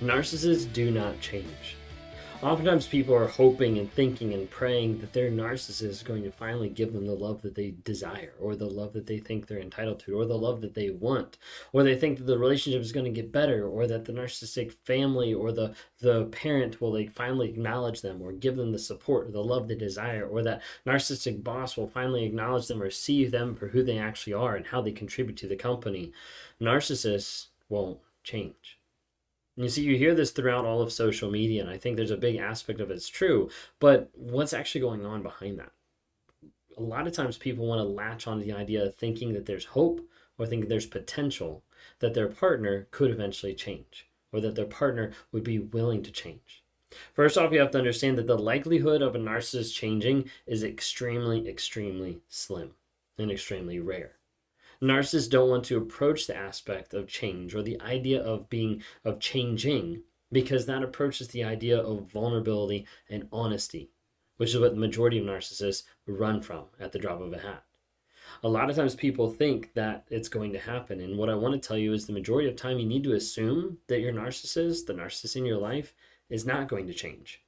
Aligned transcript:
Narcissists 0.00 0.72
do 0.72 0.90
not 0.90 1.20
change. 1.20 1.76
Oftentimes, 2.42 2.86
people 2.86 3.14
are 3.14 3.26
hoping 3.26 3.76
and 3.76 3.92
thinking 3.92 4.32
and 4.32 4.48
praying 4.48 4.98
that 5.00 5.12
their 5.12 5.30
narcissist 5.30 5.82
is 5.82 6.02
going 6.02 6.22
to 6.22 6.32
finally 6.32 6.70
give 6.70 6.94
them 6.94 7.06
the 7.06 7.12
love 7.12 7.42
that 7.42 7.54
they 7.54 7.74
desire, 7.84 8.32
or 8.40 8.56
the 8.56 8.64
love 8.64 8.94
that 8.94 9.04
they 9.06 9.18
think 9.18 9.46
they're 9.46 9.60
entitled 9.60 10.00
to, 10.00 10.18
or 10.18 10.24
the 10.24 10.38
love 10.38 10.62
that 10.62 10.72
they 10.72 10.88
want, 10.88 11.36
or 11.74 11.82
they 11.82 11.94
think 11.94 12.16
that 12.16 12.24
the 12.24 12.38
relationship 12.38 12.80
is 12.80 12.92
going 12.92 13.04
to 13.04 13.10
get 13.10 13.30
better, 13.30 13.68
or 13.68 13.86
that 13.86 14.06
the 14.06 14.12
narcissistic 14.14 14.72
family 14.72 15.34
or 15.34 15.52
the 15.52 15.74
the 15.98 16.24
parent 16.32 16.80
will 16.80 16.94
like 16.94 17.12
finally 17.12 17.50
acknowledge 17.50 18.00
them, 18.00 18.22
or 18.22 18.32
give 18.32 18.56
them 18.56 18.72
the 18.72 18.78
support, 18.78 19.28
or 19.28 19.32
the 19.32 19.44
love 19.44 19.68
they 19.68 19.74
desire, 19.74 20.26
or 20.26 20.42
that 20.42 20.62
narcissistic 20.86 21.44
boss 21.44 21.76
will 21.76 21.88
finally 21.88 22.24
acknowledge 22.24 22.68
them 22.68 22.80
or 22.80 22.88
see 22.88 23.26
them 23.26 23.54
for 23.54 23.68
who 23.68 23.82
they 23.82 23.98
actually 23.98 24.32
are 24.32 24.56
and 24.56 24.68
how 24.68 24.80
they 24.80 24.92
contribute 24.92 25.36
to 25.36 25.46
the 25.46 25.56
company. 25.56 26.10
Narcissists 26.58 27.48
won't 27.68 27.98
change 28.24 28.79
you 29.56 29.68
see, 29.68 29.82
you 29.82 29.96
hear 29.96 30.14
this 30.14 30.30
throughout 30.30 30.64
all 30.64 30.80
of 30.80 30.92
social 30.92 31.30
media, 31.30 31.62
and 31.62 31.70
I 31.70 31.76
think 31.76 31.96
there's 31.96 32.10
a 32.10 32.16
big 32.16 32.36
aspect 32.36 32.80
of 32.80 32.90
it's 32.90 33.08
true. 33.08 33.50
But 33.78 34.10
what's 34.14 34.52
actually 34.52 34.80
going 34.80 35.04
on 35.04 35.22
behind 35.22 35.58
that? 35.58 35.72
A 36.76 36.82
lot 36.82 37.06
of 37.06 37.12
times 37.12 37.36
people 37.36 37.66
want 37.66 37.80
to 37.80 37.84
latch 37.84 38.26
on 38.26 38.38
to 38.38 38.44
the 38.44 38.52
idea 38.52 38.84
of 38.84 38.94
thinking 38.94 39.32
that 39.34 39.46
there's 39.46 39.66
hope 39.66 40.00
or 40.38 40.46
think 40.46 40.68
there's 40.68 40.86
potential 40.86 41.62
that 41.98 42.14
their 42.14 42.28
partner 42.28 42.86
could 42.90 43.10
eventually 43.10 43.54
change 43.54 44.06
or 44.32 44.40
that 44.40 44.54
their 44.54 44.64
partner 44.64 45.12
would 45.32 45.44
be 45.44 45.58
willing 45.58 46.02
to 46.04 46.10
change. 46.10 46.62
First 47.12 47.36
off, 47.36 47.52
you 47.52 47.60
have 47.60 47.70
to 47.72 47.78
understand 47.78 48.16
that 48.18 48.26
the 48.26 48.38
likelihood 48.38 49.02
of 49.02 49.14
a 49.14 49.18
narcissist 49.18 49.74
changing 49.74 50.30
is 50.46 50.64
extremely, 50.64 51.48
extremely 51.48 52.20
slim 52.28 52.70
and 53.18 53.30
extremely 53.30 53.78
rare 53.78 54.19
narcissists 54.82 55.28
don't 55.28 55.50
want 55.50 55.64
to 55.64 55.76
approach 55.76 56.26
the 56.26 56.36
aspect 56.36 56.94
of 56.94 57.06
change 57.06 57.54
or 57.54 57.62
the 57.62 57.80
idea 57.80 58.20
of 58.22 58.48
being 58.48 58.82
of 59.04 59.20
changing 59.20 60.02
because 60.32 60.66
that 60.66 60.82
approaches 60.82 61.28
the 61.28 61.44
idea 61.44 61.78
of 61.78 62.10
vulnerability 62.10 62.86
and 63.08 63.28
honesty 63.32 63.90
which 64.40 64.54
is 64.54 64.58
what 64.58 64.72
the 64.72 64.80
majority 64.80 65.18
of 65.18 65.26
narcissists 65.26 65.82
run 66.06 66.40
from 66.40 66.64
at 66.80 66.92
the 66.92 66.98
drop 66.98 67.20
of 67.20 67.30
a 67.30 67.38
hat. 67.38 67.62
A 68.42 68.48
lot 68.48 68.70
of 68.70 68.76
times 68.76 68.94
people 68.94 69.28
think 69.28 69.74
that 69.74 70.06
it's 70.08 70.30
going 70.30 70.50
to 70.54 70.58
happen 70.58 70.98
and 71.00 71.18
what 71.18 71.28
i 71.28 71.34
want 71.34 71.52
to 71.52 71.68
tell 71.68 71.76
you 71.76 71.92
is 71.92 72.06
the 72.06 72.14
majority 72.14 72.48
of 72.48 72.56
time 72.56 72.78
you 72.78 72.86
need 72.86 73.04
to 73.04 73.12
assume 73.12 73.76
that 73.88 74.00
your 74.00 74.14
narcissist 74.14 74.86
the 74.86 74.94
narcissist 74.94 75.36
in 75.36 75.44
your 75.44 75.58
life 75.58 75.92
is 76.30 76.46
not 76.46 76.68
going 76.68 76.86
to 76.86 76.94
change. 76.94 77.42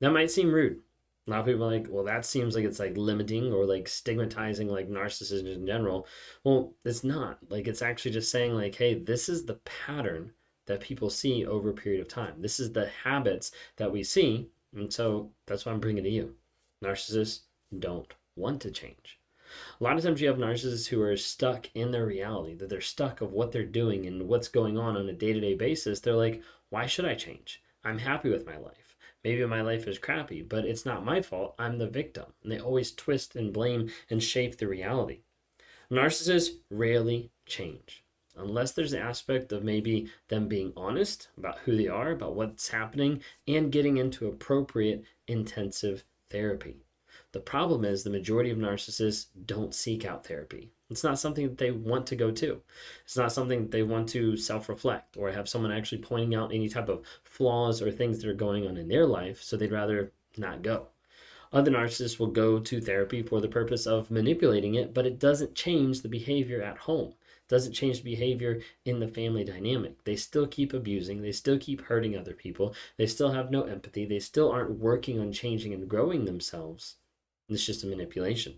That 0.00 0.12
might 0.12 0.30
seem 0.30 0.50
rude 0.50 0.80
a 1.28 1.30
lot 1.30 1.40
of 1.40 1.46
people 1.46 1.64
are 1.64 1.70
like, 1.70 1.86
well, 1.90 2.04
that 2.04 2.24
seems 2.24 2.54
like 2.54 2.64
it's 2.64 2.78
like 2.78 2.96
limiting 2.96 3.52
or 3.52 3.66
like 3.66 3.86
stigmatizing 3.86 4.68
like 4.68 4.88
narcissism 4.88 5.54
in 5.54 5.66
general. 5.66 6.06
Well, 6.42 6.72
it's 6.84 7.04
not. 7.04 7.38
Like 7.50 7.68
it's 7.68 7.82
actually 7.82 8.12
just 8.12 8.30
saying 8.30 8.54
like, 8.54 8.74
hey, 8.74 8.94
this 8.94 9.28
is 9.28 9.44
the 9.44 9.60
pattern 9.86 10.32
that 10.66 10.80
people 10.80 11.10
see 11.10 11.44
over 11.44 11.70
a 11.70 11.74
period 11.74 12.00
of 12.00 12.08
time. 12.08 12.34
This 12.38 12.58
is 12.58 12.72
the 12.72 12.88
habits 13.04 13.52
that 13.76 13.92
we 13.92 14.02
see. 14.02 14.48
And 14.74 14.90
so 14.92 15.30
that's 15.46 15.66
why 15.66 15.72
I'm 15.72 15.80
bringing 15.80 16.04
to 16.04 16.10
you. 16.10 16.34
Narcissists 16.82 17.40
don't 17.78 18.12
want 18.34 18.62
to 18.62 18.70
change. 18.70 19.18
A 19.80 19.84
lot 19.84 19.96
of 19.96 20.02
times 20.02 20.20
you 20.20 20.28
have 20.28 20.36
narcissists 20.36 20.88
who 20.88 21.00
are 21.02 21.16
stuck 21.16 21.68
in 21.74 21.90
their 21.90 22.06
reality, 22.06 22.54
that 22.54 22.68
they're 22.68 22.80
stuck 22.80 23.20
of 23.20 23.32
what 23.32 23.52
they're 23.52 23.64
doing 23.64 24.06
and 24.06 24.28
what's 24.28 24.48
going 24.48 24.78
on 24.78 24.96
on 24.96 25.08
a 25.08 25.12
day 25.12 25.32
to 25.32 25.40
day 25.40 25.54
basis. 25.54 26.00
They're 26.00 26.14
like, 26.14 26.42
why 26.70 26.86
should 26.86 27.06
I 27.06 27.14
change? 27.14 27.62
I'm 27.84 27.98
happy 27.98 28.30
with 28.30 28.46
my 28.46 28.56
life. 28.56 28.87
Maybe 29.28 29.44
my 29.44 29.60
life 29.60 29.86
is 29.86 29.98
crappy, 29.98 30.40
but 30.40 30.64
it's 30.64 30.86
not 30.86 31.04
my 31.04 31.20
fault. 31.20 31.54
I'm 31.58 31.76
the 31.76 31.86
victim. 31.86 32.32
And 32.42 32.50
they 32.50 32.58
always 32.58 32.92
twist 32.92 33.36
and 33.36 33.52
blame 33.52 33.90
and 34.08 34.22
shape 34.22 34.56
the 34.56 34.66
reality. 34.66 35.18
Narcissists 35.90 36.54
rarely 36.70 37.30
change 37.44 38.02
unless 38.34 38.72
there's 38.72 38.94
an 38.94 39.02
aspect 39.02 39.52
of 39.52 39.62
maybe 39.62 40.08
them 40.28 40.48
being 40.48 40.72
honest 40.74 41.28
about 41.36 41.58
who 41.58 41.76
they 41.76 41.88
are, 41.88 42.10
about 42.10 42.36
what's 42.36 42.68
happening, 42.68 43.22
and 43.46 43.70
getting 43.70 43.98
into 43.98 44.26
appropriate 44.26 45.04
intensive 45.26 46.04
therapy. 46.30 46.76
The 47.32 47.40
problem 47.40 47.84
is 47.84 48.02
the 48.02 48.10
majority 48.10 48.50
of 48.50 48.56
narcissists 48.56 49.26
don't 49.44 49.74
seek 49.74 50.06
out 50.06 50.24
therapy. 50.24 50.70
It's 50.88 51.04
not 51.04 51.18
something 51.18 51.46
that 51.46 51.58
they 51.58 51.70
want 51.70 52.06
to 52.06 52.16
go 52.16 52.30
to. 52.30 52.62
It's 53.04 53.18
not 53.18 53.32
something 53.32 53.60
that 53.60 53.70
they 53.70 53.82
want 53.82 54.08
to 54.10 54.38
self 54.38 54.70
reflect 54.70 55.14
or 55.18 55.30
have 55.30 55.46
someone 55.46 55.70
actually 55.70 56.00
pointing 56.00 56.34
out 56.34 56.54
any 56.54 56.70
type 56.70 56.88
of 56.88 57.04
flaws 57.24 57.82
or 57.82 57.90
things 57.90 58.22
that 58.22 58.30
are 58.30 58.34
going 58.34 58.66
on 58.66 58.78
in 58.78 58.88
their 58.88 59.04
life, 59.04 59.42
so 59.42 59.58
they'd 59.58 59.70
rather 59.70 60.12
not 60.38 60.62
go. 60.62 60.88
Other 61.52 61.70
narcissists 61.70 62.18
will 62.18 62.28
go 62.28 62.60
to 62.60 62.80
therapy 62.80 63.22
for 63.22 63.42
the 63.42 63.48
purpose 63.48 63.86
of 63.86 64.10
manipulating 64.10 64.74
it, 64.74 64.94
but 64.94 65.04
it 65.04 65.18
doesn't 65.18 65.54
change 65.54 66.00
the 66.00 66.08
behavior 66.08 66.62
at 66.62 66.78
home. 66.78 67.08
It 67.10 67.48
doesn't 67.48 67.74
change 67.74 67.98
the 67.98 68.10
behavior 68.10 68.60
in 68.86 69.00
the 69.00 69.08
family 69.08 69.44
dynamic. 69.44 70.02
They 70.04 70.16
still 70.16 70.46
keep 70.46 70.72
abusing, 70.72 71.20
they 71.20 71.32
still 71.32 71.58
keep 71.58 71.82
hurting 71.82 72.16
other 72.16 72.32
people, 72.32 72.74
they 72.96 73.06
still 73.06 73.32
have 73.32 73.50
no 73.50 73.64
empathy, 73.64 74.06
they 74.06 74.18
still 74.18 74.50
aren't 74.50 74.78
working 74.78 75.20
on 75.20 75.32
changing 75.32 75.74
and 75.74 75.88
growing 75.88 76.24
themselves. 76.24 76.96
It's 77.48 77.64
just 77.64 77.84
a 77.84 77.86
manipulation. 77.86 78.56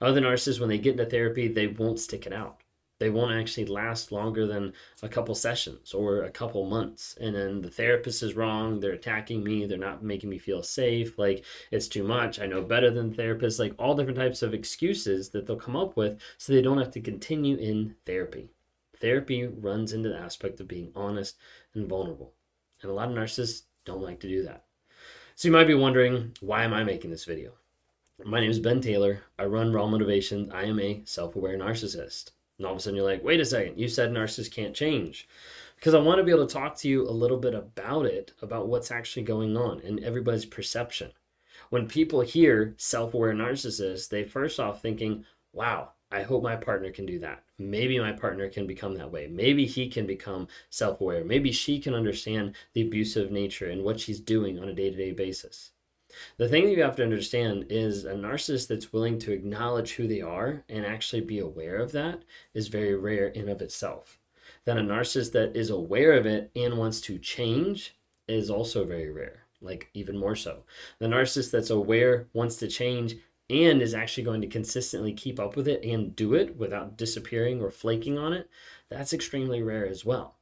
Other 0.00 0.20
narcissists, 0.20 0.60
when 0.60 0.68
they 0.68 0.78
get 0.78 0.92
into 0.92 1.06
therapy, 1.06 1.48
they 1.48 1.68
won't 1.68 2.00
stick 2.00 2.26
it 2.26 2.32
out. 2.32 2.62
They 2.98 3.10
won't 3.10 3.32
actually 3.32 3.66
last 3.66 4.10
longer 4.10 4.44
than 4.44 4.72
a 5.02 5.08
couple 5.08 5.34
sessions 5.36 5.94
or 5.94 6.22
a 6.22 6.30
couple 6.30 6.68
months. 6.68 7.16
And 7.20 7.34
then 7.34 7.62
the 7.62 7.70
therapist 7.70 8.24
is 8.24 8.34
wrong. 8.34 8.80
They're 8.80 8.90
attacking 8.90 9.44
me. 9.44 9.66
They're 9.66 9.78
not 9.78 10.02
making 10.02 10.30
me 10.30 10.38
feel 10.38 10.64
safe. 10.64 11.16
Like 11.16 11.44
it's 11.70 11.86
too 11.86 12.02
much. 12.02 12.40
I 12.40 12.46
know 12.46 12.62
better 12.62 12.90
than 12.90 13.14
therapists. 13.14 13.60
Like 13.60 13.74
all 13.78 13.94
different 13.94 14.18
types 14.18 14.42
of 14.42 14.52
excuses 14.52 15.28
that 15.30 15.46
they'll 15.46 15.56
come 15.56 15.76
up 15.76 15.96
with 15.96 16.20
so 16.38 16.52
they 16.52 16.62
don't 16.62 16.78
have 16.78 16.90
to 16.92 17.00
continue 17.00 17.56
in 17.56 17.94
therapy. 18.04 18.50
Therapy 19.00 19.46
runs 19.46 19.92
into 19.92 20.08
the 20.08 20.18
aspect 20.18 20.58
of 20.58 20.66
being 20.66 20.90
honest 20.96 21.36
and 21.74 21.88
vulnerable. 21.88 22.32
And 22.82 22.90
a 22.90 22.94
lot 22.94 23.10
of 23.10 23.14
narcissists 23.14 23.62
don't 23.84 24.02
like 24.02 24.18
to 24.20 24.28
do 24.28 24.42
that. 24.42 24.64
So 25.36 25.46
you 25.46 25.52
might 25.52 25.68
be 25.68 25.74
wondering, 25.74 26.32
why 26.40 26.64
am 26.64 26.74
I 26.74 26.82
making 26.82 27.12
this 27.12 27.24
video? 27.24 27.52
My 28.24 28.40
name 28.40 28.50
is 28.50 28.58
Ben 28.58 28.80
Taylor. 28.80 29.22
I 29.38 29.44
run 29.44 29.72
Raw 29.72 29.86
Motivation. 29.86 30.50
I 30.50 30.64
am 30.64 30.80
a 30.80 31.02
self 31.04 31.36
aware 31.36 31.56
narcissist. 31.56 32.32
And 32.58 32.66
all 32.66 32.72
of 32.72 32.78
a 32.78 32.82
sudden, 32.82 32.96
you're 32.96 33.04
like, 33.04 33.22
wait 33.22 33.38
a 33.38 33.44
second, 33.44 33.78
you 33.78 33.86
said 33.86 34.10
narcissists 34.10 34.50
can't 34.50 34.74
change. 34.74 35.28
Because 35.76 35.94
I 35.94 36.00
want 36.00 36.18
to 36.18 36.24
be 36.24 36.32
able 36.32 36.44
to 36.44 36.52
talk 36.52 36.76
to 36.78 36.88
you 36.88 37.08
a 37.08 37.12
little 37.12 37.36
bit 37.36 37.54
about 37.54 38.06
it, 38.06 38.32
about 38.42 38.66
what's 38.66 38.90
actually 38.90 39.22
going 39.22 39.56
on 39.56 39.80
and 39.82 40.02
everybody's 40.02 40.44
perception. 40.44 41.12
When 41.70 41.86
people 41.86 42.22
hear 42.22 42.74
self 42.76 43.14
aware 43.14 43.32
narcissists, 43.32 44.08
they 44.08 44.24
first 44.24 44.58
off 44.58 44.82
thinking, 44.82 45.24
wow, 45.52 45.92
I 46.10 46.22
hope 46.22 46.42
my 46.42 46.56
partner 46.56 46.90
can 46.90 47.06
do 47.06 47.20
that. 47.20 47.44
Maybe 47.56 48.00
my 48.00 48.10
partner 48.10 48.48
can 48.48 48.66
become 48.66 48.96
that 48.96 49.12
way. 49.12 49.28
Maybe 49.28 49.64
he 49.64 49.88
can 49.88 50.06
become 50.06 50.48
self 50.70 51.00
aware. 51.00 51.24
Maybe 51.24 51.52
she 51.52 51.78
can 51.78 51.94
understand 51.94 52.56
the 52.72 52.82
abusive 52.82 53.30
nature 53.30 53.70
and 53.70 53.84
what 53.84 54.00
she's 54.00 54.18
doing 54.18 54.58
on 54.58 54.68
a 54.68 54.74
day 54.74 54.90
to 54.90 54.96
day 54.96 55.12
basis. 55.12 55.70
The 56.36 56.48
thing 56.48 56.64
that 56.64 56.76
you 56.76 56.82
have 56.82 56.96
to 56.96 57.02
understand 57.02 57.66
is 57.70 58.04
a 58.04 58.14
narcissist 58.14 58.68
that's 58.68 58.92
willing 58.92 59.18
to 59.20 59.32
acknowledge 59.32 59.94
who 59.94 60.06
they 60.06 60.20
are 60.20 60.64
and 60.68 60.84
actually 60.84 61.22
be 61.22 61.38
aware 61.38 61.76
of 61.76 61.92
that 61.92 62.22
is 62.54 62.68
very 62.68 62.94
rare 62.94 63.28
in 63.28 63.48
of 63.48 63.62
itself. 63.62 64.18
Then 64.64 64.78
a 64.78 64.82
narcissist 64.82 65.32
that 65.32 65.56
is 65.56 65.70
aware 65.70 66.12
of 66.12 66.26
it 66.26 66.50
and 66.54 66.78
wants 66.78 67.00
to 67.02 67.18
change 67.18 67.96
is 68.26 68.50
also 68.50 68.84
very 68.84 69.10
rare, 69.10 69.44
like 69.60 69.88
even 69.94 70.16
more 70.16 70.36
so. 70.36 70.64
The 70.98 71.06
narcissist 71.06 71.50
that's 71.50 71.70
aware, 71.70 72.26
wants 72.32 72.56
to 72.56 72.68
change, 72.68 73.16
and 73.50 73.80
is 73.80 73.94
actually 73.94 74.24
going 74.24 74.42
to 74.42 74.46
consistently 74.46 75.12
keep 75.12 75.40
up 75.40 75.56
with 75.56 75.66
it 75.66 75.82
and 75.82 76.14
do 76.14 76.34
it 76.34 76.56
without 76.56 76.96
disappearing 76.96 77.62
or 77.62 77.70
flaking 77.70 78.18
on 78.18 78.32
it, 78.32 78.48
that's 78.90 79.12
extremely 79.12 79.62
rare 79.62 79.86
as 79.86 80.04
well. 80.04 80.37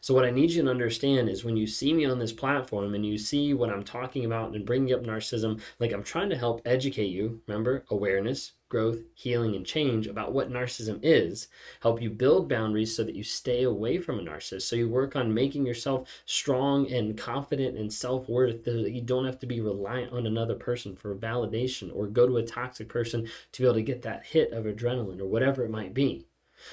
So, 0.00 0.14
what 0.14 0.24
I 0.24 0.30
need 0.30 0.50
you 0.50 0.62
to 0.62 0.70
understand 0.70 1.28
is 1.28 1.44
when 1.44 1.56
you 1.56 1.66
see 1.66 1.92
me 1.92 2.04
on 2.04 2.18
this 2.18 2.32
platform 2.32 2.94
and 2.94 3.04
you 3.04 3.18
see 3.18 3.54
what 3.54 3.70
I'm 3.70 3.82
talking 3.82 4.24
about 4.24 4.54
and 4.54 4.64
bringing 4.64 4.94
up 4.94 5.02
narcissism, 5.02 5.60
like 5.80 5.92
I'm 5.92 6.02
trying 6.04 6.30
to 6.30 6.36
help 6.36 6.62
educate 6.64 7.06
you, 7.06 7.40
remember, 7.46 7.84
awareness, 7.90 8.52
growth, 8.68 9.00
healing, 9.14 9.56
and 9.56 9.66
change 9.66 10.06
about 10.06 10.32
what 10.32 10.50
narcissism 10.50 11.00
is, 11.02 11.48
help 11.80 12.00
you 12.00 12.10
build 12.10 12.48
boundaries 12.48 12.94
so 12.94 13.02
that 13.02 13.16
you 13.16 13.24
stay 13.24 13.64
away 13.64 13.98
from 13.98 14.20
a 14.20 14.22
narcissist. 14.22 14.62
So, 14.62 14.76
you 14.76 14.88
work 14.88 15.16
on 15.16 15.34
making 15.34 15.66
yourself 15.66 16.08
strong 16.24 16.90
and 16.92 17.18
confident 17.18 17.76
and 17.76 17.92
self 17.92 18.28
worth 18.28 18.64
so 18.64 18.82
that 18.82 18.92
you 18.92 19.02
don't 19.02 19.26
have 19.26 19.40
to 19.40 19.46
be 19.46 19.60
reliant 19.60 20.12
on 20.12 20.26
another 20.26 20.54
person 20.54 20.94
for 20.94 21.16
validation 21.16 21.90
or 21.92 22.06
go 22.06 22.26
to 22.26 22.36
a 22.36 22.42
toxic 22.44 22.88
person 22.88 23.26
to 23.52 23.62
be 23.62 23.66
able 23.66 23.74
to 23.74 23.82
get 23.82 24.02
that 24.02 24.24
hit 24.26 24.52
of 24.52 24.66
adrenaline 24.66 25.20
or 25.20 25.26
whatever 25.26 25.64
it 25.64 25.70
might 25.70 25.94
be. 25.94 26.27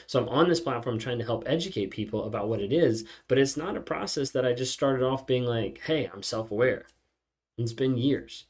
So 0.08 0.20
I'm 0.20 0.30
on 0.30 0.50
this 0.50 0.60
platform 0.60 1.00
trying 1.00 1.20
to 1.20 1.26
help 1.26 1.44
educate 1.46 1.92
people 1.92 2.26
about 2.26 2.50
what 2.50 2.62
it 2.62 2.74
is, 2.74 3.06
but 3.28 3.38
it's 3.38 3.58
not 3.58 3.78
a 3.78 3.82
process 3.82 4.32
that 4.32 4.46
I 4.46 4.54
just 4.54 4.74
started 4.74 5.04
off 5.04 5.28
being 5.28 5.46
like, 5.46 5.82
hey, 5.86 6.10
I'm 6.12 6.24
self 6.24 6.52
aware. 6.52 6.86
It's 7.58 7.74
been 7.74 7.98
years. 7.98 8.46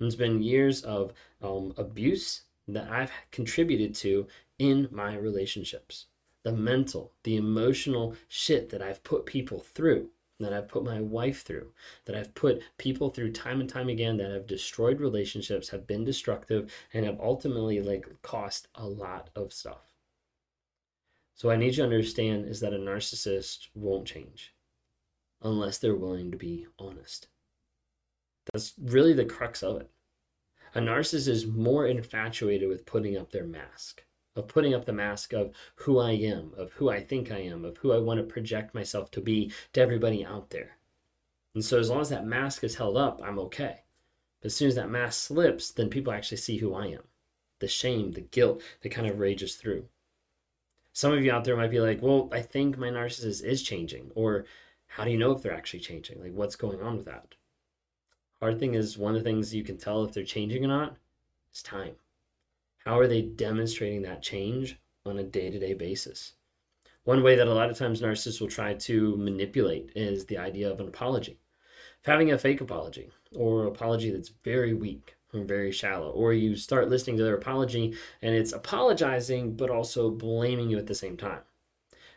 It's 0.00 0.14
been 0.14 0.42
years 0.42 0.82
of 0.82 1.12
um, 1.42 1.74
abuse 1.76 2.42
that 2.66 2.90
I've 2.90 3.12
contributed 3.30 3.94
to 3.96 4.26
in 4.58 4.88
my 4.90 5.16
relationships. 5.16 6.06
The 6.42 6.52
mental, 6.52 7.12
the 7.22 7.36
emotional 7.36 8.16
shit 8.28 8.70
that 8.70 8.80
I've 8.80 9.04
put 9.04 9.26
people 9.26 9.60
through, 9.60 10.10
that 10.38 10.54
I've 10.54 10.68
put 10.68 10.84
my 10.84 11.00
wife 11.00 11.42
through, 11.42 11.72
that 12.06 12.16
I've 12.16 12.34
put 12.34 12.62
people 12.78 13.10
through 13.10 13.32
time 13.32 13.60
and 13.60 13.68
time 13.68 13.88
again 13.88 14.16
that 14.16 14.30
have 14.30 14.46
destroyed 14.46 15.00
relationships, 15.00 15.68
have 15.68 15.86
been 15.86 16.04
destructive, 16.04 16.72
and 16.94 17.04
have 17.04 17.20
ultimately 17.20 17.80
like 17.80 18.06
cost 18.22 18.68
a 18.74 18.86
lot 18.86 19.28
of 19.36 19.52
stuff. 19.52 19.89
So 21.40 21.48
what 21.48 21.54
I 21.54 21.56
need 21.56 21.68
you 21.68 21.76
to 21.76 21.84
understand 21.84 22.44
is 22.44 22.60
that 22.60 22.74
a 22.74 22.78
narcissist 22.78 23.68
won't 23.74 24.06
change 24.06 24.54
unless 25.40 25.78
they're 25.78 25.94
willing 25.94 26.30
to 26.32 26.36
be 26.36 26.66
honest. 26.78 27.28
That's 28.52 28.74
really 28.78 29.14
the 29.14 29.24
crux 29.24 29.62
of 29.62 29.80
it. 29.80 29.90
A 30.74 30.80
narcissist 30.80 31.28
is 31.28 31.46
more 31.46 31.86
infatuated 31.86 32.68
with 32.68 32.84
putting 32.84 33.16
up 33.16 33.32
their 33.32 33.46
mask, 33.46 34.04
of 34.36 34.48
putting 34.48 34.74
up 34.74 34.84
the 34.84 34.92
mask 34.92 35.32
of 35.32 35.54
who 35.76 35.98
I 35.98 36.10
am, 36.10 36.52
of 36.58 36.72
who 36.72 36.90
I 36.90 37.00
think 37.00 37.32
I 37.32 37.38
am, 37.38 37.64
of 37.64 37.78
who 37.78 37.94
I 37.94 37.98
want 38.00 38.20
to 38.20 38.24
project 38.24 38.74
myself 38.74 39.10
to 39.12 39.22
be 39.22 39.50
to 39.72 39.80
everybody 39.80 40.22
out 40.22 40.50
there. 40.50 40.76
And 41.54 41.64
so 41.64 41.78
as 41.78 41.88
long 41.88 42.02
as 42.02 42.10
that 42.10 42.26
mask 42.26 42.64
is 42.64 42.74
held 42.74 42.98
up, 42.98 43.22
I'm 43.24 43.38
okay. 43.38 43.84
But 44.42 44.48
as 44.48 44.56
soon 44.56 44.68
as 44.68 44.74
that 44.74 44.90
mask 44.90 45.28
slips, 45.28 45.70
then 45.70 45.88
people 45.88 46.12
actually 46.12 46.36
see 46.36 46.58
who 46.58 46.74
I 46.74 46.88
am. 46.88 47.04
The 47.60 47.66
shame, 47.66 48.12
the 48.12 48.20
guilt 48.20 48.60
that 48.82 48.90
kind 48.90 49.08
of 49.08 49.18
rages 49.18 49.54
through 49.54 49.86
some 50.92 51.12
of 51.12 51.24
you 51.24 51.32
out 51.32 51.44
there 51.44 51.56
might 51.56 51.70
be 51.70 51.80
like, 51.80 52.02
well, 52.02 52.28
I 52.32 52.42
think 52.42 52.76
my 52.76 52.88
narcissist 52.88 53.44
is 53.44 53.62
changing. 53.62 54.10
Or 54.14 54.44
how 54.86 55.04
do 55.04 55.10
you 55.10 55.18
know 55.18 55.32
if 55.32 55.42
they're 55.42 55.54
actually 55.54 55.80
changing? 55.80 56.20
Like, 56.20 56.32
what's 56.32 56.56
going 56.56 56.80
on 56.82 56.96
with 56.96 57.06
that? 57.06 57.34
Hard 58.40 58.58
thing 58.58 58.74
is, 58.74 58.98
one 58.98 59.14
of 59.14 59.22
the 59.22 59.28
things 59.28 59.54
you 59.54 59.62
can 59.62 59.76
tell 59.76 60.02
if 60.04 60.12
they're 60.12 60.24
changing 60.24 60.64
or 60.64 60.68
not 60.68 60.96
is 61.52 61.62
time. 61.62 61.94
How 62.84 62.98
are 62.98 63.06
they 63.06 63.22
demonstrating 63.22 64.02
that 64.02 64.22
change 64.22 64.78
on 65.04 65.18
a 65.18 65.22
day 65.22 65.50
to 65.50 65.58
day 65.58 65.74
basis? 65.74 66.32
One 67.04 67.22
way 67.22 67.34
that 67.36 67.46
a 67.46 67.54
lot 67.54 67.70
of 67.70 67.78
times 67.78 68.00
narcissists 68.00 68.40
will 68.40 68.48
try 68.48 68.74
to 68.74 69.16
manipulate 69.16 69.92
is 69.94 70.26
the 70.26 70.38
idea 70.38 70.70
of 70.70 70.80
an 70.80 70.88
apology. 70.88 71.38
Having 72.02 72.32
a 72.32 72.38
fake 72.38 72.60
apology 72.60 73.10
or 73.34 73.66
apology 73.66 74.10
that's 74.10 74.32
very 74.42 74.72
weak 74.72 75.16
very 75.32 75.72
shallow. 75.72 76.10
Or 76.10 76.32
you 76.32 76.56
start 76.56 76.88
listening 76.88 77.16
to 77.18 77.24
their 77.24 77.36
apology 77.36 77.94
and 78.22 78.34
it's 78.34 78.52
apologizing 78.52 79.54
but 79.54 79.70
also 79.70 80.10
blaming 80.10 80.70
you 80.70 80.78
at 80.78 80.86
the 80.86 80.94
same 80.94 81.16
time. 81.16 81.40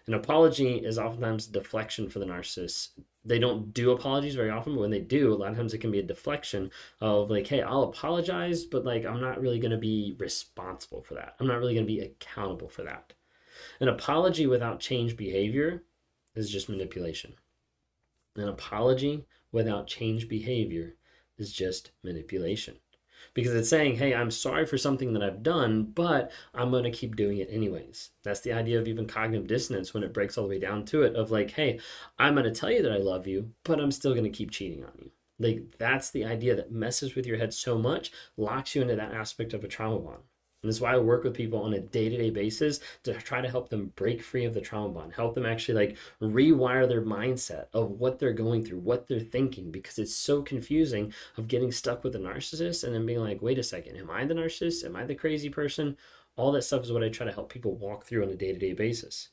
An 0.06 0.14
apology 0.14 0.78
is 0.78 1.00
oftentimes 1.00 1.48
deflection 1.48 2.10
for 2.10 2.20
the 2.20 2.26
narcissist. 2.26 2.90
They 3.24 3.40
don't 3.40 3.74
do 3.74 3.92
apologies 3.92 4.36
very 4.36 4.50
often, 4.50 4.74
but 4.74 4.82
when 4.82 4.92
they 4.92 5.00
do, 5.00 5.34
a 5.34 5.36
lot 5.36 5.52
of 5.52 5.58
times 5.58 5.74
it 5.74 5.78
can 5.78 5.92
be 5.92 6.00
a 6.00 6.04
deflection 6.04 6.72
of 7.00 7.30
like, 7.30 7.48
hey, 7.48 7.62
I'll 7.62 7.84
apologize, 7.84 8.66
but 8.66 8.84
like 8.84 9.06
I'm 9.06 9.22
not 9.22 9.40
really 9.40 9.60
going 9.60 9.72
to 9.72 9.78
be 9.78 10.16
responsible 10.20 11.04
for 11.04 11.14
that. 11.14 11.36
I'm 11.40 11.48
not 11.48 11.60
really 11.60 11.74
going 11.74 11.86
to 11.86 11.94
be 11.94 12.02
accountable 12.02 12.68
for 12.68 12.84
that. 12.84 13.14
An 13.80 13.88
apology 13.88 14.46
without 14.46 14.82
change 14.82 15.16
behavior 15.16 15.84
is 16.36 16.50
just 16.50 16.68
manipulation. 16.68 17.36
An 18.36 18.50
apology 18.50 19.26
without 19.54 19.88
change 19.88 20.28
behavior 20.28 20.96
is 21.38 21.54
just 21.54 21.92
manipulation 22.04 22.76
because 23.34 23.54
it's 23.54 23.70
saying, 23.70 23.98
hey, 23.98 24.14
I'm 24.14 24.32
sorry 24.32 24.66
for 24.66 24.78
something 24.78 25.14
that 25.14 25.24
I've 25.24 25.44
done, 25.44 25.84
but 25.84 26.32
I'm 26.54 26.72
going 26.72 26.84
to 26.84 26.92
keep 26.92 27.16
doing 27.16 27.38
it 27.38 27.50
anyways. 27.52 28.12
That's 28.24 28.42
the 28.42 28.54
idea 28.54 28.80
of 28.80 28.88
even 28.88 29.08
cognitive 29.08 29.48
dissonance 29.48 29.94
when 29.94 30.04
it 30.04 30.14
breaks 30.14 30.38
all 30.38 30.46
the 30.46 30.50
way 30.52 30.60
down 30.60 30.86
to 30.86 31.04
it 31.04 31.16
of 31.16 31.32
like, 31.32 31.52
hey, 31.52 31.80
I'm 32.20 32.36
going 32.36 32.46
to 32.46 32.52
tell 32.52 32.72
you 32.72 32.82
that 32.84 32.92
I 32.92 32.98
love 32.98 33.28
you, 33.28 33.52
but 33.64 33.80
I'm 33.80 33.92
still 33.92 34.14
going 34.14 34.24
to 34.24 34.30
keep 34.30 34.52
cheating 34.52 34.84
on 34.84 34.92
you. 34.98 35.12
Like, 35.40 35.78
that's 35.78 36.12
the 36.12 36.26
idea 36.26 36.56
that 36.56 36.72
messes 36.72 37.16
with 37.16 37.26
your 37.26 37.38
head 37.38 37.54
so 37.54 37.78
much, 37.78 38.12
locks 38.38 38.76
you 38.76 38.82
into 38.82 38.96
that 38.96 39.14
aspect 39.14 39.54
of 39.54 39.64
a 39.64 39.68
trauma 39.68 40.00
bond. 40.00 40.24
And 40.64 40.70
this 40.70 40.78
is 40.78 40.82
why 40.82 40.94
I 40.94 40.98
work 40.98 41.24
with 41.24 41.34
people 41.34 41.62
on 41.62 41.74
a 41.74 41.80
day 41.80 42.08
to 42.10 42.18
day 42.18 42.30
basis 42.30 42.80
to 43.04 43.14
try 43.14 43.42
to 43.42 43.50
help 43.50 43.70
them 43.70 43.92
break 43.96 44.24
free 44.24 44.46
of 44.46 44.54
the 44.54 44.62
trauma 44.62 44.90
bond, 44.90 45.14
help 45.14 45.36
them 45.36 45.46
actually 45.46 45.88
like 45.88 45.98
rewire 46.22 46.88
their 46.88 47.02
mindset 47.02 47.66
of 47.74 47.92
what 47.92 48.18
they're 48.18 48.34
going 48.34 48.64
through, 48.64 48.80
what 48.80 49.08
they're 49.08 49.20
thinking, 49.20 49.72
because 49.72 50.00
it's 50.00 50.16
so 50.16 50.42
confusing 50.42 51.14
of 51.38 51.50
getting 51.50 51.72
stuck 51.72 52.04
with 52.04 52.16
a 52.16 52.20
narcissist 52.20 52.86
and 52.86 52.96
then 52.96 53.06
being 53.06 53.20
like, 53.20 53.42
wait 53.42 53.60
a 53.60 53.64
second, 53.64 53.98
am 53.98 54.10
I 54.10 54.26
the 54.26 54.34
narcissist? 54.34 54.86
Am 54.86 54.96
I 54.96 55.04
the 55.06 55.16
crazy 55.16 55.50
person? 55.50 55.98
All 56.38 56.54
that 56.54 56.64
stuff 56.64 56.84
is 56.84 56.92
what 56.92 57.04
I 57.04 57.10
try 57.10 57.26
to 57.26 57.34
help 57.34 57.52
people 57.52 57.76
walk 57.76 58.06
through 58.06 58.24
on 58.24 58.30
a 58.30 58.36
day 58.36 58.54
to 58.54 58.58
day 58.58 58.74
basis. 58.74 59.30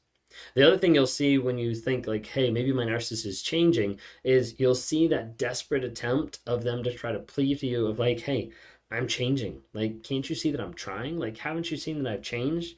The 0.55 0.67
other 0.67 0.79
thing 0.79 0.95
you'll 0.95 1.07
see 1.07 1.39
when 1.39 1.59
you 1.59 1.75
think 1.75 2.07
like, 2.07 2.27
hey, 2.27 2.51
maybe 2.51 2.73
my 2.73 2.85
narcissist 2.85 3.27
is 3.27 3.43
changing 3.43 3.99
is 4.25 4.59
you'll 4.59 4.75
see 4.75 5.09
that 5.09 5.37
desperate 5.37 5.85
attempt 5.85 6.41
of 6.47 6.63
them 6.63 6.83
to 6.85 6.93
try 6.93 7.13
to 7.13 7.19
plead 7.19 7.59
to 7.61 7.67
you 7.67 7.87
of 7.87 7.99
like, 7.99 8.21
hey, 8.21 8.51
I'm 8.91 9.07
changing. 9.07 9.63
Like, 9.73 10.03
can't 10.03 10.29
you 10.29 10.35
see 10.35 10.51
that 10.51 10.61
I'm 10.61 10.75
trying? 10.75 11.19
Like, 11.19 11.39
haven't 11.39 11.71
you 11.71 11.77
seen 11.77 12.03
that 12.03 12.13
I've 12.13 12.23
changed? 12.23 12.77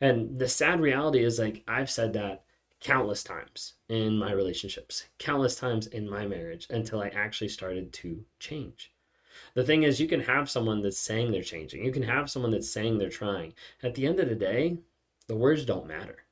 And 0.00 0.38
the 0.38 0.48
sad 0.48 0.80
reality 0.80 1.24
is, 1.24 1.38
like, 1.38 1.62
I've 1.66 1.90
said 1.90 2.12
that 2.12 2.44
countless 2.80 3.24
times 3.24 3.74
in 3.88 4.18
my 4.18 4.32
relationships, 4.32 5.06
countless 5.18 5.56
times 5.56 5.86
in 5.86 6.08
my 6.08 6.26
marriage 6.26 6.66
until 6.68 7.00
I 7.00 7.08
actually 7.08 7.48
started 7.48 7.92
to 7.94 8.24
change. 8.38 8.92
The 9.54 9.64
thing 9.64 9.84
is, 9.84 10.00
you 10.00 10.06
can 10.06 10.20
have 10.20 10.50
someone 10.50 10.82
that's 10.82 10.98
saying 10.98 11.32
they're 11.32 11.42
changing, 11.42 11.84
you 11.84 11.92
can 11.92 12.02
have 12.02 12.30
someone 12.30 12.50
that's 12.50 12.70
saying 12.70 12.98
they're 12.98 13.08
trying. 13.08 13.54
At 13.82 13.94
the 13.94 14.06
end 14.06 14.20
of 14.20 14.28
the 14.28 14.34
day, 14.34 14.78
the 15.28 15.36
words 15.36 15.64
don't 15.64 15.86
matter. 15.86 16.24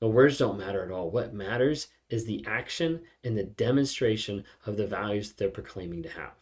The 0.00 0.08
words 0.08 0.38
don't 0.38 0.58
matter 0.58 0.84
at 0.84 0.92
all. 0.92 1.10
What 1.10 1.34
matters 1.34 1.88
is 2.08 2.24
the 2.24 2.44
action 2.46 3.02
and 3.24 3.36
the 3.36 3.44
demonstration 3.44 4.44
of 4.64 4.76
the 4.76 4.86
values 4.86 5.28
that 5.28 5.38
they're 5.38 5.48
proclaiming 5.48 6.02
to 6.04 6.08
have. 6.10 6.32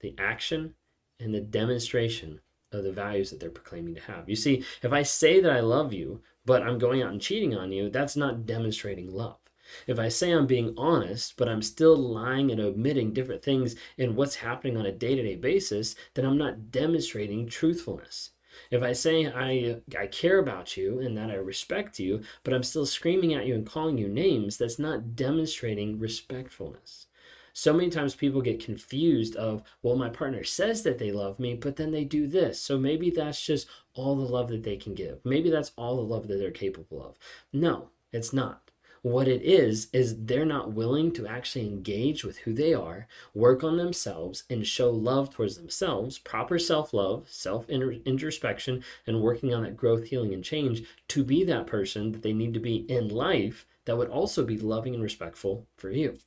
The 0.00 0.14
action 0.18 0.74
and 1.20 1.34
the 1.34 1.40
demonstration 1.40 2.40
of 2.72 2.84
the 2.84 2.92
values 2.92 3.30
that 3.30 3.40
they're 3.40 3.50
proclaiming 3.50 3.94
to 3.94 4.00
have. 4.02 4.28
You 4.28 4.36
see, 4.36 4.64
if 4.82 4.92
I 4.92 5.02
say 5.02 5.40
that 5.40 5.52
I 5.52 5.60
love 5.60 5.92
you, 5.92 6.22
but 6.44 6.62
I'm 6.62 6.78
going 6.78 7.02
out 7.02 7.12
and 7.12 7.20
cheating 7.20 7.56
on 7.56 7.72
you, 7.72 7.88
that's 7.88 8.16
not 8.16 8.46
demonstrating 8.46 9.10
love. 9.10 9.38
If 9.86 9.98
I 9.98 10.08
say 10.08 10.30
I'm 10.30 10.46
being 10.46 10.74
honest, 10.76 11.36
but 11.36 11.48
I'm 11.48 11.62
still 11.62 11.96
lying 11.96 12.50
and 12.50 12.60
omitting 12.60 13.12
different 13.12 13.42
things 13.42 13.76
in 13.96 14.14
what's 14.14 14.36
happening 14.36 14.76
on 14.76 14.84
a 14.84 14.92
day 14.92 15.14
to 15.14 15.22
day 15.22 15.36
basis, 15.36 15.94
then 16.14 16.26
I'm 16.26 16.36
not 16.36 16.70
demonstrating 16.70 17.48
truthfulness. 17.48 18.30
If 18.70 18.82
I 18.82 18.92
say 18.92 19.26
I, 19.26 19.80
I 19.98 20.06
care 20.06 20.38
about 20.38 20.76
you 20.76 21.00
and 21.00 21.16
that 21.16 21.30
I 21.30 21.34
respect 21.34 21.98
you, 21.98 22.22
but 22.42 22.52
I'm 22.52 22.62
still 22.62 22.86
screaming 22.86 23.34
at 23.34 23.46
you 23.46 23.54
and 23.54 23.66
calling 23.66 23.98
you 23.98 24.06
names, 24.06 24.58
that's 24.58 24.78
not 24.78 25.16
demonstrating 25.16 25.98
respectfulness 25.98 27.06
so 27.54 27.72
many 27.72 27.88
times 27.88 28.14
people 28.14 28.42
get 28.42 28.62
confused 28.62 29.36
of 29.36 29.62
well 29.82 29.96
my 29.96 30.10
partner 30.10 30.44
says 30.44 30.82
that 30.82 30.98
they 30.98 31.12
love 31.12 31.38
me 31.38 31.54
but 31.54 31.76
then 31.76 31.92
they 31.92 32.04
do 32.04 32.26
this. 32.26 32.60
So 32.60 32.76
maybe 32.76 33.10
that's 33.10 33.44
just 33.44 33.66
all 33.94 34.16
the 34.16 34.22
love 34.22 34.48
that 34.48 34.64
they 34.64 34.76
can 34.76 34.94
give. 34.94 35.24
Maybe 35.24 35.48
that's 35.48 35.72
all 35.76 35.96
the 35.96 36.02
love 36.02 36.28
that 36.28 36.36
they're 36.36 36.50
capable 36.50 37.02
of. 37.02 37.16
No 37.52 37.88
it's 38.12 38.32
not. 38.32 38.70
What 39.02 39.28
it 39.28 39.42
is 39.42 39.88
is 39.92 40.24
they're 40.24 40.46
not 40.46 40.72
willing 40.72 41.12
to 41.12 41.26
actually 41.26 41.66
engage 41.66 42.24
with 42.24 42.38
who 42.38 42.54
they 42.54 42.72
are 42.72 43.06
work 43.34 43.62
on 43.62 43.76
themselves 43.76 44.44
and 44.48 44.66
show 44.66 44.90
love 44.90 45.30
towards 45.30 45.56
themselves 45.56 46.18
proper 46.18 46.58
self-love 46.58 47.28
self-introspection 47.28 48.82
and 49.06 49.20
working 49.20 49.52
on 49.52 49.62
that 49.62 49.76
growth 49.76 50.04
healing 50.04 50.32
and 50.32 50.42
change 50.42 50.84
to 51.08 51.22
be 51.22 51.44
that 51.44 51.66
person 51.66 52.12
that 52.12 52.22
they 52.22 52.32
need 52.32 52.54
to 52.54 52.60
be 52.60 52.76
in 52.90 53.08
life 53.08 53.66
that 53.84 53.98
would 53.98 54.08
also 54.08 54.42
be 54.44 54.56
loving 54.56 54.94
and 54.94 55.02
respectful 55.02 55.66
for 55.76 55.90
you 55.90 56.18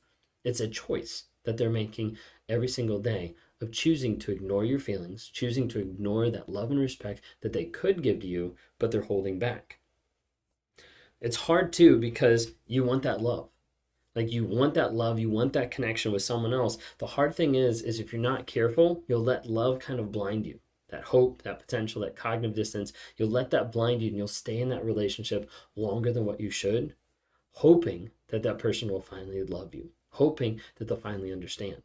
it's 0.48 0.60
a 0.60 0.66
choice 0.66 1.24
that 1.44 1.58
they're 1.58 1.68
making 1.68 2.16
every 2.48 2.68
single 2.68 2.98
day 2.98 3.34
of 3.60 3.70
choosing 3.70 4.18
to 4.18 4.32
ignore 4.32 4.64
your 4.64 4.78
feelings, 4.78 5.28
choosing 5.28 5.68
to 5.68 5.78
ignore 5.78 6.30
that 6.30 6.48
love 6.48 6.70
and 6.70 6.80
respect 6.80 7.20
that 7.42 7.52
they 7.52 7.66
could 7.66 8.02
give 8.02 8.20
to 8.20 8.26
you, 8.26 8.56
but 8.78 8.90
they're 8.90 9.02
holding 9.02 9.38
back. 9.38 9.78
It's 11.20 11.36
hard 11.36 11.70
too 11.70 11.98
because 11.98 12.52
you 12.66 12.82
want 12.82 13.02
that 13.02 13.20
love. 13.20 13.50
Like 14.14 14.32
you 14.32 14.46
want 14.46 14.72
that 14.72 14.94
love, 14.94 15.18
you 15.18 15.28
want 15.28 15.52
that 15.52 15.70
connection 15.70 16.12
with 16.12 16.22
someone 16.22 16.54
else. 16.54 16.78
The 16.96 17.08
hard 17.08 17.34
thing 17.34 17.54
is 17.54 17.82
is 17.82 18.00
if 18.00 18.10
you're 18.10 18.22
not 18.22 18.46
careful, 18.46 19.04
you'll 19.06 19.22
let 19.22 19.50
love 19.50 19.80
kind 19.80 20.00
of 20.00 20.10
blind 20.10 20.46
you. 20.46 20.60
That 20.88 21.04
hope, 21.04 21.42
that 21.42 21.60
potential, 21.60 22.00
that 22.00 22.16
cognitive 22.16 22.56
dissonance, 22.56 22.94
you'll 23.18 23.28
let 23.28 23.50
that 23.50 23.70
blind 23.70 24.00
you 24.00 24.08
and 24.08 24.16
you'll 24.16 24.28
stay 24.28 24.58
in 24.58 24.70
that 24.70 24.84
relationship 24.84 25.50
longer 25.76 26.10
than 26.10 26.24
what 26.24 26.40
you 26.40 26.48
should 26.48 26.94
hoping 27.58 28.08
that 28.28 28.44
that 28.44 28.58
person 28.58 28.88
will 28.88 29.00
finally 29.00 29.42
love 29.42 29.74
you, 29.74 29.90
hoping 30.18 30.60
that 30.76 30.88
they'll 30.88 30.96
finally 30.96 31.32
understand. 31.32 31.82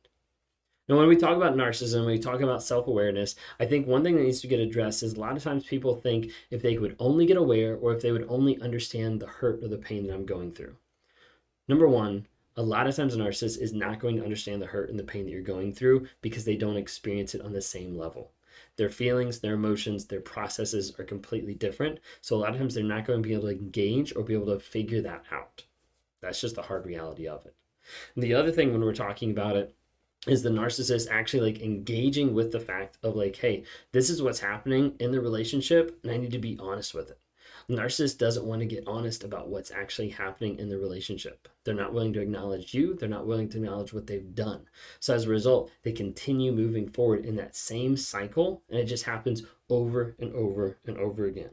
Now, 0.90 0.98
when 0.98 1.08
we 1.08 1.16
talk 1.16 1.38
about 1.38 1.56
narcissism, 1.56 2.06
we 2.06 2.20
talk 2.20 2.42
about 2.42 2.62
self 2.62 2.88
awareness, 2.88 3.36
I 3.58 3.66
think 3.66 3.88
one 3.88 4.04
thing 4.04 4.18
that 4.18 4.24
needs 4.24 4.42
to 4.42 4.48
get 4.48 4.60
addressed 4.60 5.02
is 5.02 5.14
a 5.14 5.20
lot 5.20 5.38
of 5.38 5.44
times 5.44 5.64
people 5.64 5.96
think 5.96 6.32
if 6.52 6.62
they 6.62 6.78
would 6.78 6.98
only 7.00 7.26
get 7.26 7.38
aware 7.38 7.78
or 7.78 7.94
if 7.94 8.02
they 8.02 8.12
would 8.12 8.26
only 8.28 8.60
understand 8.60 9.20
the 9.20 9.28
hurt 9.28 9.64
or 9.64 9.70
the 9.70 9.78
pain 9.78 10.06
that 10.08 10.14
I'm 10.14 10.26
going 10.26 10.52
through. 10.52 10.76
Number 11.70 11.88
one, 11.88 12.28
a 12.58 12.62
lot 12.62 12.86
of 12.86 12.96
times 12.96 13.16
a 13.16 13.18
narcissist 13.18 13.62
is 13.62 13.72
not 13.72 14.00
going 14.00 14.18
to 14.18 14.24
understand 14.24 14.62
the 14.62 14.68
hurt 14.68 14.90
and 14.90 15.00
the 15.00 15.04
pain 15.04 15.24
that 15.24 15.32
you're 15.32 15.42
going 15.42 15.74
through 15.74 16.08
because 16.22 16.44
they 16.44 16.58
don't 16.58 16.78
experience 16.78 17.34
it 17.34 17.42
on 17.42 17.54
the 17.54 17.62
same 17.62 17.98
level. 17.98 18.32
Their 18.76 18.90
feelings, 18.90 19.40
their 19.40 19.54
emotions, 19.54 20.06
their 20.06 20.20
processes 20.20 20.94
are 21.00 21.06
completely 21.06 21.54
different. 21.54 22.00
So 22.20 22.36
a 22.36 22.38
lot 22.38 22.52
of 22.52 22.58
times 22.58 22.76
they're 22.76 22.84
not 22.84 23.06
going 23.06 23.24
to 23.24 23.28
be 23.28 23.34
able 23.34 23.48
to 23.48 23.58
engage 23.58 24.14
or 24.16 24.24
be 24.24 24.34
able 24.34 24.48
to 24.48 24.60
figure 24.60 25.02
that 25.02 25.24
out. 25.32 25.64
That's 26.22 26.42
just 26.42 26.56
the 26.56 26.64
hard 26.64 26.86
reality 26.86 27.28
of 27.28 27.46
it. 27.46 27.56
The 28.16 28.34
other 28.34 28.52
thing 28.52 28.72
when 28.72 28.82
we're 28.82 28.94
talking 28.94 29.32
about 29.32 29.56
it 29.56 29.76
is 30.28 30.42
the 30.42 30.50
narcissist 30.50 31.10
actually 31.12 31.52
like 31.52 31.62
engaging 31.62 32.34
with 32.34 32.52
the 32.52 32.60
fact 32.60 32.98
of 33.04 33.16
like, 33.16 33.36
hey, 33.36 33.64
this 33.92 34.10
is 34.10 34.22
what's 34.22 34.40
happening 34.40 34.96
in 35.00 35.12
the 35.12 35.22
relationship 35.22 36.00
and 36.04 36.12
I 36.12 36.18
need 36.18 36.32
to 36.32 36.40
be 36.40 36.58
honest 36.60 36.94
with 36.94 37.10
it 37.10 37.20
narcissist 37.70 38.18
doesn't 38.18 38.46
want 38.46 38.62
to 38.62 38.66
get 38.66 38.88
honest 38.88 39.24
about 39.24 39.48
what's 39.48 39.72
actually 39.72 40.10
happening 40.10 40.60
in 40.60 40.70
the 40.70 40.78
relationship. 40.78 41.48
They're 41.64 41.74
not 41.74 41.94
willing 41.94 42.14
to 42.14 42.22
acknowledge 42.22 42.74
you, 42.74 42.94
they're 42.94 43.10
not 43.10 43.28
willing 43.28 43.50
to 43.50 43.58
acknowledge 43.58 43.94
what 43.94 44.08
they've 44.08 44.36
done. 44.36 44.68
So 45.00 45.14
as 45.14 45.26
a 45.26 45.30
result, 45.30 45.72
they 45.84 45.92
continue 45.92 46.52
moving 46.52 46.90
forward 46.90 47.26
in 47.26 47.36
that 47.38 47.56
same 47.56 47.98
cycle, 47.98 48.64
and 48.70 48.80
it 48.80 48.86
just 48.86 49.06
happens 49.06 49.44
over 49.70 50.16
and 50.20 50.34
over 50.34 50.78
and 50.86 50.98
over 50.98 51.26
again. 51.26 51.52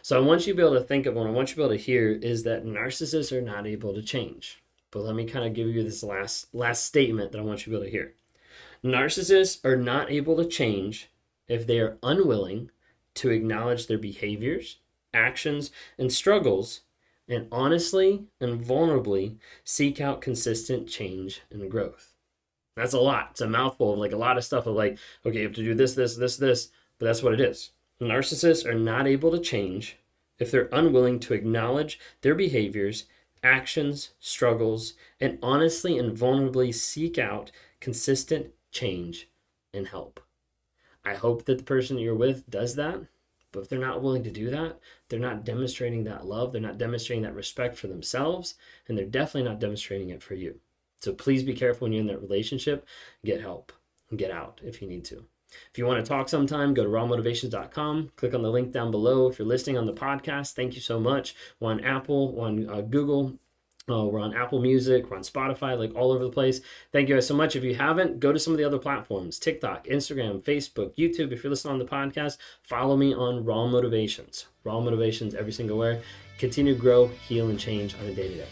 So 0.00 0.16
I 0.16 0.24
want 0.24 0.46
you 0.46 0.52
to 0.52 0.56
be 0.56 0.62
able 0.62 0.74
to 0.74 0.84
think 0.84 1.06
of 1.06 1.14
what 1.14 1.26
I 1.26 1.30
want 1.30 1.48
you 1.48 1.54
to 1.54 1.60
be 1.60 1.64
able 1.64 1.76
to 1.76 1.82
hear 1.82 2.12
is 2.12 2.44
that 2.44 2.64
narcissists 2.64 3.32
are 3.32 3.42
not 3.42 3.66
able 3.66 3.94
to 3.94 4.02
change. 4.02 4.61
But 4.92 5.02
let 5.02 5.16
me 5.16 5.24
kind 5.24 5.44
of 5.44 5.54
give 5.54 5.66
you 5.66 5.82
this 5.82 6.04
last 6.04 6.54
last 6.54 6.84
statement 6.86 7.32
that 7.32 7.40
I 7.40 7.44
want 7.44 7.60
you 7.60 7.64
to 7.64 7.70
be 7.70 7.76
able 7.76 7.86
to 7.86 7.90
hear. 7.90 8.14
Narcissists 8.84 9.64
are 9.64 9.76
not 9.76 10.12
able 10.12 10.36
to 10.36 10.44
change 10.44 11.10
if 11.48 11.66
they 11.66 11.80
are 11.80 11.98
unwilling 12.04 12.70
to 13.14 13.30
acknowledge 13.30 13.88
their 13.88 13.98
behaviors 13.98 14.78
actions, 15.14 15.70
and 15.98 16.12
struggles, 16.12 16.80
and 17.28 17.46
honestly 17.52 18.24
and 18.40 18.64
vulnerably 18.64 19.36
seek 19.64 20.00
out 20.00 20.20
consistent 20.20 20.88
change 20.88 21.42
and 21.50 21.70
growth. 21.70 22.14
That's 22.76 22.94
a 22.94 23.00
lot. 23.00 23.28
It's 23.32 23.40
a 23.40 23.48
mouthful 23.48 23.92
of 23.92 23.98
like 23.98 24.12
a 24.12 24.16
lot 24.16 24.38
of 24.38 24.44
stuff 24.44 24.66
of 24.66 24.74
like, 24.74 24.98
okay, 25.24 25.38
you 25.38 25.44
have 25.44 25.54
to 25.54 25.62
do 25.62 25.74
this, 25.74 25.94
this, 25.94 26.16
this, 26.16 26.36
this, 26.36 26.70
but 26.98 27.06
that's 27.06 27.22
what 27.22 27.34
it 27.34 27.40
is. 27.40 27.70
Narcissists 28.00 28.66
are 28.66 28.74
not 28.74 29.06
able 29.06 29.30
to 29.30 29.38
change 29.38 29.98
if 30.38 30.50
they're 30.50 30.68
unwilling 30.72 31.20
to 31.20 31.34
acknowledge 31.34 32.00
their 32.22 32.34
behaviors, 32.34 33.04
actions, 33.42 34.10
struggles, 34.20 34.94
and 35.20 35.38
honestly 35.42 35.98
and 35.98 36.16
vulnerably 36.16 36.74
seek 36.74 37.18
out 37.18 37.50
consistent 37.80 38.48
change 38.70 39.28
and 39.74 39.88
help. 39.88 40.20
I 41.04 41.14
hope 41.14 41.44
that 41.46 41.58
the 41.58 41.64
person 41.64 41.98
you're 41.98 42.14
with 42.14 42.48
does 42.48 42.76
that. 42.76 43.02
But 43.50 43.60
if 43.60 43.68
they're 43.68 43.78
not 43.78 44.02
willing 44.02 44.24
to 44.24 44.30
do 44.30 44.48
that, 44.50 44.78
they're 45.08 45.18
not 45.18 45.44
demonstrating 45.44 46.04
that 46.04 46.26
love, 46.26 46.52
they're 46.52 46.60
not 46.60 46.78
demonstrating 46.78 47.22
that 47.24 47.34
respect 47.34 47.76
for 47.76 47.86
themselves, 47.86 48.54
and 48.88 48.96
they're 48.96 49.04
definitely 49.04 49.48
not 49.48 49.60
demonstrating 49.60 50.08
it 50.08 50.22
for 50.22 50.34
you. 50.34 50.60
So 51.00 51.12
please 51.12 51.42
be 51.42 51.52
careful 51.52 51.84
when 51.84 51.92
you're 51.92 52.00
in 52.00 52.06
that 52.06 52.22
relationship. 52.22 52.86
Get 53.24 53.42
help 53.42 53.72
and 54.08 54.18
get 54.18 54.30
out 54.30 54.60
if 54.64 54.80
you 54.80 54.88
need 54.88 55.04
to. 55.06 55.26
If 55.70 55.78
you 55.78 55.86
want 55.86 56.04
to 56.04 56.08
talk 56.08 56.28
sometime, 56.28 56.74
go 56.74 56.84
to 56.84 56.88
rawmotivations.com. 56.88 58.12
Click 58.16 58.34
on 58.34 58.42
the 58.42 58.50
link 58.50 58.72
down 58.72 58.90
below. 58.90 59.28
If 59.28 59.38
you're 59.38 59.48
listening 59.48 59.78
on 59.78 59.86
the 59.86 59.92
podcast, 59.92 60.52
thank 60.52 60.74
you 60.74 60.80
so 60.80 61.00
much. 61.00 61.34
On 61.60 61.80
Apple, 61.80 62.40
on 62.40 62.68
uh, 62.68 62.80
Google, 62.82 63.38
uh, 63.90 64.04
we're 64.04 64.20
on 64.20 64.34
Apple 64.34 64.60
Music, 64.60 65.10
we're 65.10 65.16
on 65.16 65.22
Spotify, 65.22 65.76
like 65.76 65.94
all 65.94 66.12
over 66.12 66.22
the 66.22 66.30
place. 66.30 66.60
Thank 66.92 67.08
you 67.08 67.16
guys 67.16 67.26
so 67.26 67.34
much. 67.34 67.56
If 67.56 67.64
you 67.64 67.74
haven't, 67.74 68.20
go 68.20 68.32
to 68.32 68.38
some 68.38 68.52
of 68.52 68.58
the 68.58 68.64
other 68.64 68.78
platforms 68.78 69.38
TikTok, 69.38 69.86
Instagram, 69.86 70.42
Facebook, 70.42 70.94
YouTube. 70.96 71.32
If 71.32 71.42
you're 71.42 71.50
listening 71.50 71.72
on 71.72 71.78
the 71.78 71.84
podcast, 71.84 72.38
follow 72.62 72.96
me 72.96 73.12
on 73.12 73.44
Raw 73.44 73.66
Motivations. 73.66 74.46
Raw 74.64 74.80
Motivations 74.80 75.34
every 75.34 75.52
single 75.52 75.78
where. 75.78 76.00
Continue 76.38 76.74
to 76.74 76.80
grow, 76.80 77.08
heal, 77.08 77.48
and 77.50 77.58
change 77.58 77.94
on 77.94 78.06
a 78.06 78.14
day 78.14 78.28
to 78.28 78.34
day. 78.36 78.48